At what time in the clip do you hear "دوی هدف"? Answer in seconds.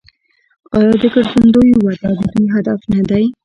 2.31-2.79